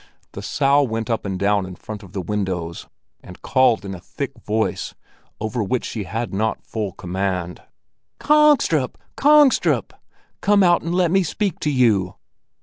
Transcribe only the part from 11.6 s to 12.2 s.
you.